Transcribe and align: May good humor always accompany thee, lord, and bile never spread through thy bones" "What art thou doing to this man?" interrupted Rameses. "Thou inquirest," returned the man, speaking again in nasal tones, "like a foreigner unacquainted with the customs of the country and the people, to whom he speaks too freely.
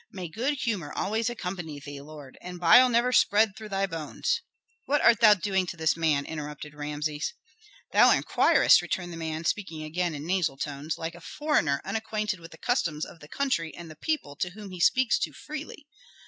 May 0.11 0.29
good 0.29 0.55
humor 0.55 0.91
always 0.91 1.29
accompany 1.29 1.79
thee, 1.79 2.01
lord, 2.01 2.35
and 2.41 2.59
bile 2.59 2.89
never 2.89 3.11
spread 3.11 3.55
through 3.55 3.69
thy 3.69 3.85
bones" 3.85 4.41
"What 4.87 4.99
art 5.01 5.19
thou 5.19 5.35
doing 5.35 5.67
to 5.67 5.77
this 5.77 5.95
man?" 5.95 6.25
interrupted 6.25 6.73
Rameses. 6.73 7.35
"Thou 7.91 8.09
inquirest," 8.09 8.81
returned 8.81 9.13
the 9.13 9.17
man, 9.17 9.45
speaking 9.45 9.83
again 9.83 10.15
in 10.15 10.25
nasal 10.25 10.57
tones, 10.57 10.97
"like 10.97 11.13
a 11.13 11.21
foreigner 11.21 11.81
unacquainted 11.85 12.39
with 12.39 12.49
the 12.49 12.57
customs 12.57 13.05
of 13.05 13.19
the 13.19 13.27
country 13.27 13.75
and 13.75 13.91
the 13.91 13.95
people, 13.95 14.35
to 14.37 14.49
whom 14.49 14.71
he 14.71 14.79
speaks 14.79 15.19
too 15.19 15.33
freely. 15.33 15.85